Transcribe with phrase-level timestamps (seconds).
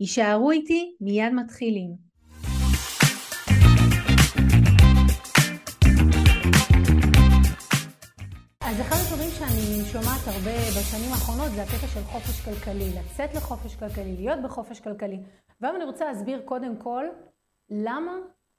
[0.00, 1.94] יישארו איתי, מיד מתחילים.
[8.60, 13.76] אז אחד הדברים שאני שומעת הרבה בשנים האחרונות זה הקטע של חופש כלכלי, לצאת לחופש
[13.76, 15.20] כלכלי, להיות בחופש כלכלי.
[15.60, 17.04] והיום אני רוצה להסביר קודם כל
[17.70, 18.12] למה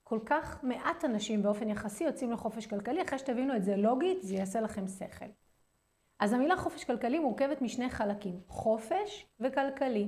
[0.04, 4.36] כל כך מעט אנשים באופן יחסי יוצאים לחופש כלכלי, אחרי שתבינו את זה לוגית, זה
[4.36, 5.26] יעשה לכם שכל.
[6.20, 10.08] אז המילה חופש כלכלי מורכבת משני חלקים, חופש וכלכלי.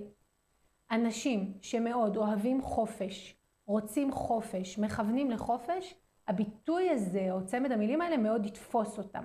[0.91, 5.95] אנשים שמאוד אוהבים חופש, רוצים חופש, מכוונים לחופש,
[6.27, 9.23] הביטוי הזה או צמד המילים האלה מאוד יתפוס אותם.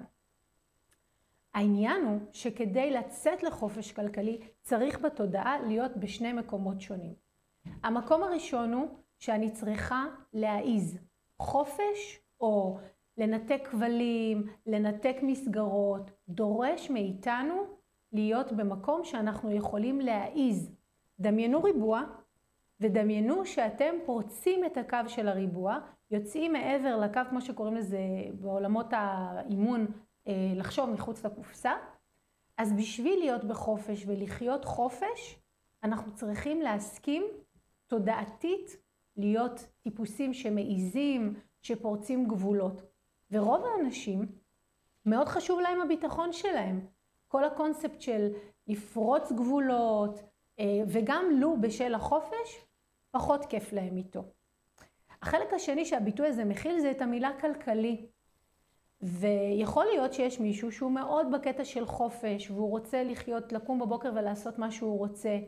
[1.54, 7.14] העניין הוא שכדי לצאת לחופש כלכלי צריך בתודעה להיות בשני מקומות שונים.
[7.82, 8.88] המקום הראשון הוא
[9.19, 10.98] שאני צריכה להעיז
[11.38, 12.78] חופש או
[13.19, 17.62] לנתק כבלים, לנתק מסגרות, דורש מאיתנו
[18.12, 20.75] להיות במקום שאנחנו יכולים להעיז.
[21.20, 22.03] דמיינו ריבוע
[22.81, 25.78] ודמיינו שאתם פורצים את הקו של הריבוע,
[26.11, 27.98] יוצאים מעבר לקו, כמו שקוראים לזה
[28.41, 29.87] בעולמות האימון,
[30.28, 31.72] אה, לחשוב מחוץ לקופסה.
[32.59, 35.41] אז בשביל להיות בחופש ולחיות חופש,
[35.83, 37.25] אנחנו צריכים להסכים
[37.87, 38.77] תודעתית
[39.17, 42.83] להיות טיפוסים שמעיזים, שפורצים גבולות.
[43.31, 44.27] ורוב האנשים,
[45.06, 46.87] מאוד חשוב להם הביטחון שלהם.
[47.28, 48.28] כל הקונספט של
[48.67, 50.22] לפרוץ גבולות,
[50.88, 52.66] וגם לו בשל החופש,
[53.10, 54.24] פחות כיף להם איתו.
[55.22, 58.06] החלק השני שהביטוי הזה מכיל זה את המילה כלכלי.
[59.02, 64.58] ויכול להיות שיש מישהו שהוא מאוד בקטע של חופש, והוא רוצה לחיות, לקום בבוקר ולעשות
[64.58, 65.38] מה שהוא רוצה,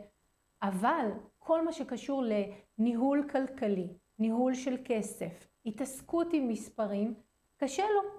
[0.62, 3.88] אבל כל מה שקשור לניהול כלכלי,
[4.18, 7.14] ניהול של כסף, התעסקות עם מספרים,
[7.56, 8.10] קשה לו.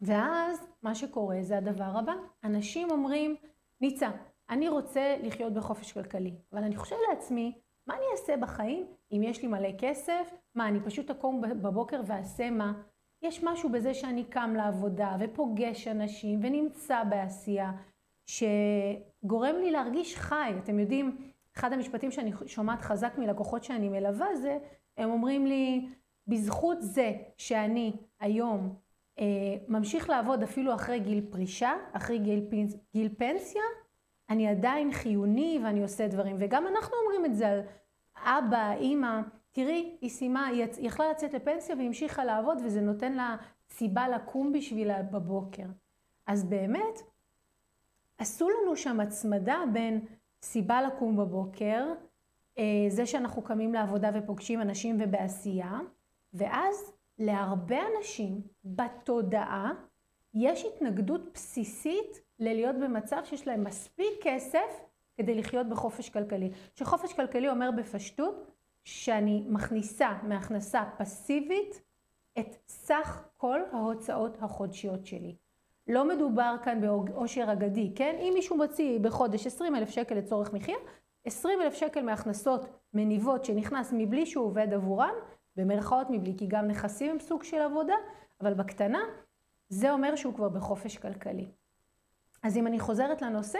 [0.00, 2.14] ואז מה שקורה זה הדבר הבא,
[2.44, 3.36] אנשים אומרים,
[3.80, 4.10] ניצה,
[4.50, 9.42] אני רוצה לחיות בחופש כלכלי, אבל אני חושב לעצמי, מה אני אעשה בחיים אם יש
[9.42, 10.34] לי מלא כסף?
[10.54, 12.72] מה, אני פשוט אקום בבוקר ואעשה מה?
[13.22, 17.72] יש משהו בזה שאני קם לעבודה ופוגש אנשים ונמצא בעשייה,
[18.26, 20.52] שגורם לי להרגיש חי.
[20.64, 24.58] אתם יודעים, אחד המשפטים שאני שומעת חזק מלקוחות שאני מלווה זה,
[24.96, 25.88] הם אומרים לי,
[26.26, 28.74] בזכות זה שאני היום
[29.18, 29.24] אה,
[29.68, 33.62] ממשיך לעבוד אפילו אחרי גיל פרישה, אחרי גיל, פנס, גיל פנסיה,
[34.30, 36.36] אני עדיין חיוני ואני עושה דברים.
[36.38, 37.60] וגם אנחנו אומרים את זה על
[38.16, 39.20] אבא, אימא,
[39.52, 43.36] תראי, היא סיימה, היא יכלה לצאת לפנסיה והיא המשיכה לעבוד וזה נותן לה
[43.70, 45.66] סיבה לקום בשבילה בבוקר.
[46.26, 47.02] אז באמת,
[48.18, 50.00] עשו לנו שם הצמדה בין
[50.42, 51.84] סיבה לקום בבוקר,
[52.58, 55.78] אה, זה שאנחנו קמים לעבודה ופוגשים אנשים ובעשייה,
[56.34, 59.72] ואז להרבה אנשים בתודעה
[60.34, 64.84] יש התנגדות בסיסית ללהיות במצב שיש להם מספיק כסף
[65.16, 66.50] כדי לחיות בחופש כלכלי.
[66.74, 68.50] שחופש כלכלי אומר בפשטות
[68.84, 71.82] שאני מכניסה מהכנסה פסיבית
[72.38, 75.36] את סך כל ההוצאות החודשיות שלי.
[75.88, 78.16] לא מדובר כאן בעושר אגדי, כן?
[78.18, 80.76] אם מישהו מוציא בחודש 20 אלף שקל לצורך מחיה,
[81.24, 85.14] 20 אלף שקל מהכנסות מניבות שנכנס מבלי שהוא עובד עבורם,
[85.56, 87.94] במרכאות מבלי, כי גם נכסים הם סוג של עבודה,
[88.40, 89.00] אבל בקטנה,
[89.70, 91.48] זה אומר שהוא כבר בחופש כלכלי.
[92.42, 93.58] אז אם אני חוזרת לנושא,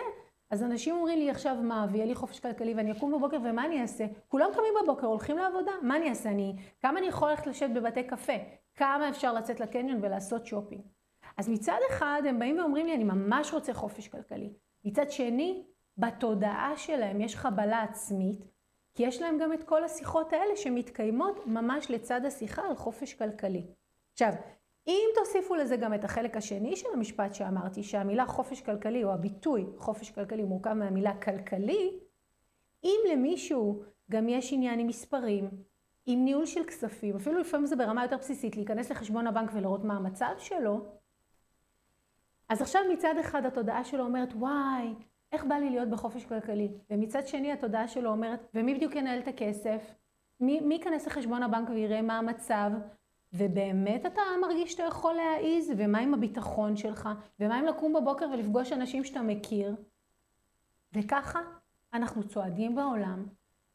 [0.50, 3.82] אז אנשים אומרים לי עכשיו מה, ויהיה לי חופש כלכלי ואני אקום בבוקר ומה אני
[3.82, 4.06] אעשה?
[4.28, 6.30] כולם קמים בבוקר, הולכים לעבודה, מה אני אעשה?
[6.30, 8.32] אני, כמה אני יכול ללכת לשבת בבתי קפה?
[8.74, 10.82] כמה אפשר לצאת לקניון ולעשות שופינג?
[11.36, 14.52] אז מצד אחד הם באים ואומרים לי, אני ממש רוצה חופש כלכלי.
[14.84, 15.64] מצד שני,
[15.98, 18.44] בתודעה שלהם יש חבלה עצמית,
[18.94, 23.66] כי יש להם גם את כל השיחות האלה שמתקיימות ממש לצד השיחה על חופש כלכלי.
[24.12, 24.32] עכשיו,
[24.86, 29.66] אם תוסיפו לזה גם את החלק השני של המשפט שאמרתי, שהמילה חופש כלכלי, או הביטוי
[29.76, 31.98] חופש כלכלי מורכב מהמילה כלכלי,
[32.84, 35.50] אם למישהו גם יש עניין עם מספרים,
[36.06, 39.96] עם ניהול של כספים, אפילו לפעמים זה ברמה יותר בסיסית, להיכנס לחשבון הבנק ולראות מה
[39.96, 41.00] המצב שלו,
[42.48, 44.94] אז עכשיו מצד אחד התודעה שלו אומרת, וואי,
[45.32, 46.68] איך בא לי להיות בחופש כלכלי?
[46.90, 49.94] ומצד שני התודעה שלו אומרת, ומי בדיוק ינהל את הכסף?
[50.40, 52.70] מי, מי ייכנס לחשבון הבנק ויראה מה המצב?
[53.32, 55.72] ובאמת אתה מרגיש שאתה יכול להעיז?
[55.76, 57.08] ומה עם הביטחון שלך?
[57.40, 59.74] ומה עם לקום בבוקר ולפגוש אנשים שאתה מכיר?
[60.92, 61.40] וככה
[61.94, 63.26] אנחנו צועדים בעולם,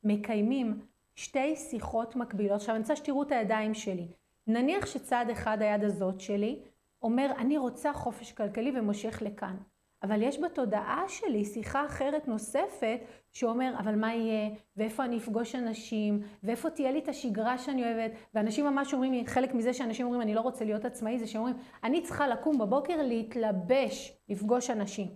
[0.03, 0.85] מקיימים
[1.15, 2.55] שתי שיחות מקבילות.
[2.55, 4.07] עכשיו אני רוצה שתראו את הידיים שלי.
[4.47, 6.59] נניח שצד אחד היד הזאת שלי
[7.01, 9.57] אומר, אני רוצה חופש כלכלי ומושך לכאן.
[10.05, 12.99] אבל יש בתודעה שלי שיחה אחרת נוספת
[13.31, 18.11] שאומר, אבל מה יהיה, ואיפה אני אפגוש אנשים, ואיפה תהיה לי את השגרה שאני אוהבת,
[18.33, 21.55] ואנשים ממש אומרים לי, חלק מזה שאנשים אומרים, אני לא רוצה להיות עצמאי, זה שאומרים,
[21.83, 25.07] אני צריכה לקום בבוקר, להתלבש, לפגוש אנשים.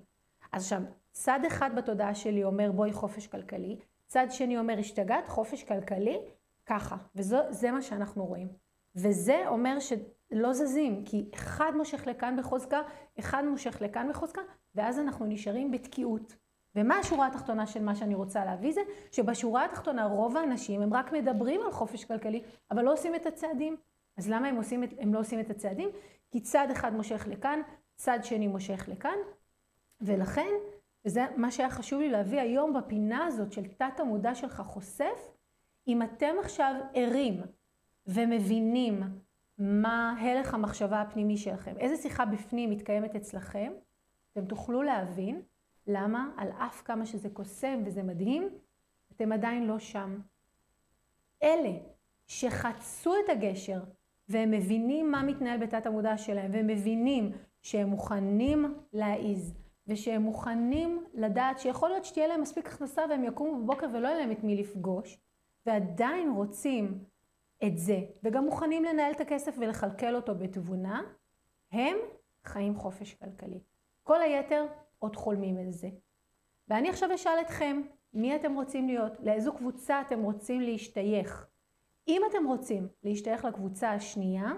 [0.51, 0.81] אז עכשיו,
[1.11, 3.77] צד אחד בתודעה שלי אומר, בואי חופש כלכלי,
[4.07, 6.17] צד שני אומר, השתגעת, חופש כלכלי,
[6.65, 6.95] ככה.
[7.15, 8.47] וזה מה שאנחנו רואים.
[8.95, 12.81] וזה אומר שלא זזים, כי אחד מושך לכאן בחוזקה,
[13.19, 14.41] אחד מושך לכאן בחוזקה,
[14.79, 16.35] ואז אנחנו נשארים בתקיעות.
[16.75, 18.81] ומה השורה התחתונה של מה שאני רוצה להביא זה,
[19.11, 22.41] שבשורה התחתונה רוב האנשים הם רק מדברים על חופש כלכלי,
[22.71, 23.77] אבל לא עושים את הצעדים.
[24.17, 25.89] אז למה הם, עושים את, הם לא עושים את הצעדים?
[26.31, 27.59] כי צד אחד מושך לכאן,
[27.95, 29.17] צד שני מושך לכאן,
[30.01, 30.51] ולכן,
[31.05, 35.33] וזה מה שהיה חשוב לי להביא היום בפינה הזאת של תת המודע שלך חושף,
[35.87, 37.41] אם אתם עכשיו ערים
[38.07, 39.03] ומבינים
[39.57, 43.71] מה הלך המחשבה הפנימי שלכם, איזה שיחה בפנים מתקיימת אצלכם,
[44.39, 45.41] אתם תוכלו להבין
[45.87, 48.49] למה על אף כמה שזה קוסם וזה מדהים,
[49.15, 50.19] אתם עדיין לא שם.
[51.43, 51.77] אלה
[52.27, 53.83] שחצו את הגשר
[54.29, 57.31] והם מבינים מה מתנהל בתת המודע שלהם והם מבינים
[57.61, 59.53] שהם מוכנים להעיז
[59.87, 64.31] ושהם מוכנים לדעת שיכול להיות שתהיה להם מספיק הכנסה והם יקומו בבוקר ולא יהיה להם
[64.31, 65.17] את מי לפגוש
[65.65, 67.03] ועדיין רוצים
[67.67, 71.01] את זה וגם מוכנים לנהל את הכסף ולכלכל אותו בתבונה,
[71.71, 71.97] הם
[72.43, 73.59] חיים חופש כלכלי.
[74.09, 74.65] כל היתר
[74.99, 75.89] עוד חולמים על זה.
[76.67, 77.81] ואני עכשיו אשאל אתכם,
[78.13, 79.13] מי אתם רוצים להיות?
[79.19, 81.47] לאיזו קבוצה אתם רוצים להשתייך?
[82.07, 84.51] אם אתם רוצים להשתייך לקבוצה השנייה,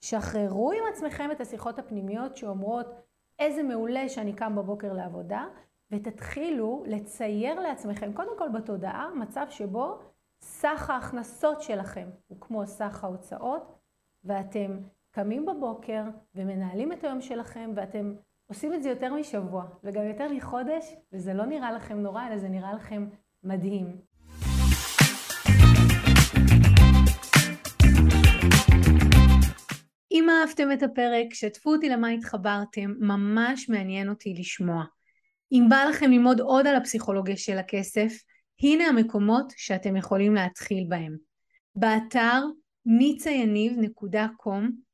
[0.00, 2.86] שחררו עם עצמכם את השיחות הפנימיות שאומרות
[3.38, 5.46] איזה מעולה שאני קם בבוקר לעבודה,
[5.90, 9.98] ותתחילו לצייר לעצמכם, קודם כל בתודעה, מצב שבו
[10.40, 13.78] סך ההכנסות שלכם הוא כמו סך ההוצאות,
[14.24, 14.78] ואתם
[15.16, 16.02] קמים בבוקר
[16.34, 18.14] ומנהלים את היום שלכם, ואתם
[18.46, 22.48] עושים את זה יותר משבוע, וגם יותר מחודש, וזה לא נראה לכם נורא, אלא זה
[22.48, 23.06] נראה לכם
[23.44, 23.96] מדהים.
[30.10, 34.84] אם אהבתם את הפרק, שתפו אותי למה התחברתם, ממש מעניין אותי לשמוע.
[35.52, 38.12] אם בא לכם ללמוד עוד על הפסיכולוגיה של הכסף,
[38.62, 41.16] הנה המקומות שאתם יכולים להתחיל בהם.
[41.76, 42.42] באתר
[42.88, 44.84] ניצayaniv.com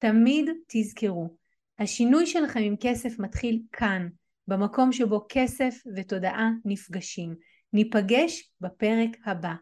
[0.00, 1.36] תמיד תזכרו,
[1.78, 4.08] השינוי שלכם עם כסף מתחיל כאן,
[4.48, 7.34] במקום שבו כסף ותודעה נפגשים.
[7.72, 9.54] ניפגש בפרק הבא.